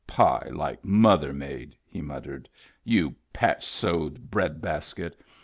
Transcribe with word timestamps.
"Pie 0.17 0.49
like 0.51 0.83
mother 0.83 1.31
made!" 1.31 1.75
he 1.85 2.01
muttered." 2.01 2.49
You 2.93 3.13
patch 3.33 3.67
sewed 3.67 4.31
bread 4.31 4.59
basket! 4.59 5.15